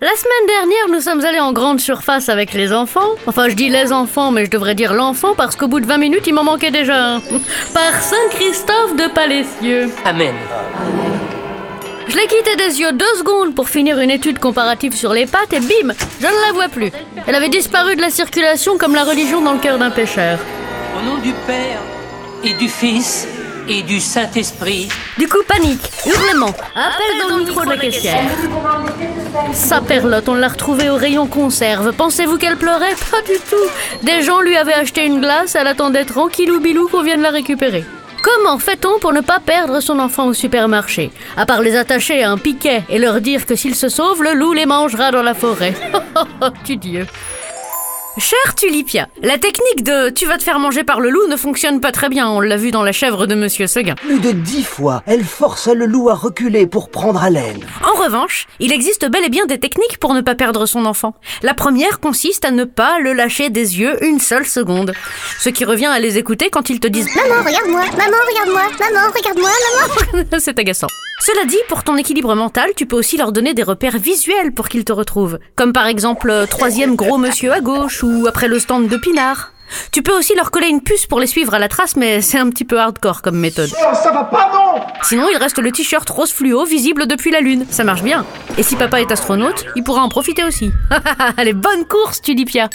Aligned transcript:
la 0.00 0.14
semaine 0.14 0.46
dernière, 0.46 0.88
nous 0.90 1.00
sommes 1.00 1.24
allés 1.24 1.40
en 1.40 1.52
grande 1.52 1.80
surface 1.80 2.28
avec 2.28 2.52
les 2.52 2.72
enfants. 2.72 3.14
Enfin, 3.26 3.48
je 3.48 3.54
dis 3.54 3.68
les 3.68 3.92
enfants, 3.92 4.30
mais 4.30 4.44
je 4.44 4.50
devrais 4.50 4.74
dire 4.74 4.92
l'enfant 4.92 5.34
parce 5.34 5.56
qu'au 5.56 5.68
bout 5.68 5.80
de 5.80 5.86
20 5.86 5.98
minutes, 5.98 6.26
il 6.26 6.34
m'en 6.34 6.44
manquait 6.44 6.70
déjà 6.70 7.14
un. 7.14 7.20
Par 7.74 8.02
Saint-Christophe 8.02 8.96
de 8.96 9.08
Palaissieux. 9.12 9.90
Amen. 10.04 10.34
Je 12.08 12.16
l'ai 12.16 12.26
quitté 12.26 12.56
des 12.56 12.80
yeux 12.80 12.92
deux 12.92 13.14
secondes 13.18 13.54
pour 13.54 13.68
finir 13.68 13.98
une 13.98 14.10
étude 14.10 14.38
comparative 14.38 14.94
sur 14.94 15.12
les 15.12 15.26
pattes 15.26 15.52
et 15.52 15.60
bim, 15.60 15.92
je 16.20 16.26
ne 16.26 16.46
la 16.46 16.52
vois 16.52 16.68
plus. 16.68 16.92
Elle 17.26 17.34
avait 17.34 17.48
disparu 17.48 17.96
de 17.96 18.00
la 18.00 18.10
circulation 18.10 18.78
comme 18.78 18.94
la 18.94 19.04
religion 19.04 19.40
dans 19.40 19.54
le 19.54 19.58
cœur 19.58 19.78
d'un 19.78 19.90
pêcheur. 19.90 20.38
Au 20.96 21.04
nom 21.04 21.16
du 21.16 21.32
Père 21.46 21.80
et 22.44 22.52
du 22.54 22.68
Fils 22.68 23.26
et 23.68 23.82
du 23.82 24.00
Saint-Esprit. 24.00 24.88
Du 25.18 25.28
coup, 25.28 25.42
panique, 25.46 25.90
hurlement, 26.06 26.54
appel 26.74 27.20
dans 27.22 27.36
le 27.36 27.44
micro 27.44 27.64
de 27.64 27.70
la 27.70 27.76
caissière. 27.76 28.22
Sa 29.52 29.80
perlotte, 29.80 30.28
on 30.28 30.34
l'a 30.34 30.48
retrouvée 30.48 30.90
au 30.90 30.96
rayon 30.96 31.26
conserve. 31.26 31.92
Pensez-vous 31.92 32.38
qu'elle 32.38 32.56
pleurait? 32.56 32.94
Pas 33.10 33.22
du 33.22 33.38
tout. 33.50 34.02
Des 34.02 34.22
gens 34.22 34.40
lui 34.40 34.56
avaient 34.56 34.74
acheté 34.74 35.04
une 35.06 35.20
glace, 35.20 35.54
elle 35.54 35.66
attendait 35.66 36.04
tranquillou 36.04 36.60
bilou 36.60 36.88
qu'on 36.88 37.02
vienne 37.02 37.22
la 37.22 37.30
récupérer. 37.30 37.84
Comment 38.22 38.58
fait-on 38.58 38.98
pour 38.98 39.12
ne 39.12 39.20
pas 39.20 39.38
perdre 39.38 39.80
son 39.80 39.98
enfant 40.00 40.26
au 40.26 40.34
supermarché? 40.34 41.12
À 41.36 41.46
part 41.46 41.62
les 41.62 41.76
attacher 41.76 42.24
à 42.24 42.30
un 42.32 42.38
piquet 42.38 42.82
et 42.88 42.98
leur 42.98 43.20
dire 43.20 43.46
que 43.46 43.54
s'ils 43.54 43.76
se 43.76 43.88
sauvent, 43.88 44.22
le 44.22 44.32
loup 44.32 44.52
les 44.52 44.66
mangera 44.66 45.10
dans 45.10 45.22
la 45.22 45.34
forêt. 45.34 45.74
Oh, 46.40 46.46
tu 46.64 46.76
Dieu. 46.76 47.06
Cher 48.18 48.54
Tulipia, 48.54 49.08
la 49.22 49.36
technique 49.36 49.84
de 49.84 50.08
tu 50.08 50.24
vas 50.24 50.38
te 50.38 50.42
faire 50.42 50.58
manger 50.58 50.84
par 50.84 51.00
le 51.00 51.10
loup 51.10 51.26
ne 51.28 51.36
fonctionne 51.36 51.82
pas 51.82 51.92
très 51.92 52.08
bien, 52.08 52.26
on 52.30 52.40
l'a 52.40 52.56
vu 52.56 52.70
dans 52.70 52.82
la 52.82 52.92
chèvre 52.92 53.26
de 53.26 53.34
Monsieur 53.34 53.66
Seguin. 53.66 53.94
Plus 53.94 54.20
de 54.20 54.32
dix 54.32 54.64
fois, 54.64 55.02
elle 55.04 55.22
force 55.22 55.68
le 55.68 55.84
loup 55.84 56.08
à 56.08 56.14
reculer 56.14 56.66
pour 56.66 56.88
prendre 56.88 57.22
haleine. 57.22 57.60
En 57.84 58.02
revanche, 58.02 58.46
il 58.58 58.72
existe 58.72 59.04
bel 59.10 59.22
et 59.22 59.28
bien 59.28 59.44
des 59.44 59.58
techniques 59.58 59.98
pour 59.98 60.14
ne 60.14 60.22
pas 60.22 60.34
perdre 60.34 60.64
son 60.64 60.86
enfant. 60.86 61.14
La 61.42 61.52
première 61.52 62.00
consiste 62.00 62.46
à 62.46 62.52
ne 62.52 62.64
pas 62.64 63.00
le 63.00 63.12
lâcher 63.12 63.50
des 63.50 63.78
yeux 63.78 64.02
une 64.02 64.18
seule 64.18 64.46
seconde. 64.46 64.94
Ce 65.38 65.50
qui 65.50 65.66
revient 65.66 65.86
à 65.86 65.98
les 65.98 66.16
écouter 66.16 66.48
quand 66.48 66.70
ils 66.70 66.80
te 66.80 66.88
disent 66.88 67.14
Maman, 67.14 67.44
regarde-moi, 67.44 67.82
maman, 67.98 68.16
regarde-moi, 68.30 68.62
maman, 68.80 69.12
regarde-moi, 69.14 69.50
maman. 70.14 70.28
C'est 70.38 70.58
agaçant. 70.58 70.88
Cela 71.20 71.46
dit, 71.46 71.56
pour 71.68 71.82
ton 71.82 71.96
équilibre 71.96 72.34
mental, 72.34 72.70
tu 72.76 72.84
peux 72.86 72.96
aussi 72.96 73.16
leur 73.16 73.32
donner 73.32 73.54
des 73.54 73.62
repères 73.62 73.98
visuels 73.98 74.52
pour 74.52 74.68
qu'ils 74.68 74.84
te 74.84 74.92
retrouvent. 74.92 75.38
Comme 75.54 75.72
par 75.72 75.86
exemple, 75.86 76.30
euh, 76.30 76.46
troisième 76.46 76.94
gros 76.94 77.16
monsieur 77.16 77.52
à 77.52 77.60
gauche 77.60 78.02
ou 78.06 78.26
après 78.26 78.48
le 78.48 78.58
stand 78.58 78.88
de 78.88 78.96
Pinard. 78.96 79.52
Tu 79.90 80.02
peux 80.02 80.16
aussi 80.16 80.34
leur 80.36 80.52
coller 80.52 80.68
une 80.68 80.80
puce 80.80 81.06
pour 81.06 81.18
les 81.18 81.26
suivre 81.26 81.54
à 81.54 81.58
la 81.58 81.68
trace, 81.68 81.96
mais 81.96 82.20
c'est 82.20 82.38
un 82.38 82.48
petit 82.50 82.64
peu 82.64 82.78
hardcore 82.78 83.20
comme 83.20 83.36
méthode. 83.36 83.70
Oh, 83.72 83.94
ça 84.00 84.12
va 84.12 84.24
pas, 84.24 84.50
non 84.52 84.80
Sinon, 85.02 85.26
il 85.32 85.36
reste 85.36 85.58
le 85.58 85.72
t-shirt 85.72 86.08
rose 86.08 86.32
fluo 86.32 86.64
visible 86.64 87.06
depuis 87.06 87.32
la 87.32 87.40
Lune. 87.40 87.66
Ça 87.68 87.82
marche 87.82 88.02
bien. 88.02 88.24
Et 88.58 88.62
si 88.62 88.76
papa 88.76 89.00
est 89.00 89.10
astronaute, 89.10 89.66
il 89.74 89.82
pourra 89.82 90.02
en 90.02 90.08
profiter 90.08 90.44
aussi. 90.44 90.70
Allez, 91.36 91.52
bonne 91.52 91.84
course, 91.84 92.22
Tulipia 92.22 92.70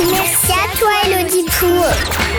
Merci 0.00 0.52
à 0.52 0.76
toi, 0.76 0.90
Élodie 1.06 1.44
Pou. 1.58 2.31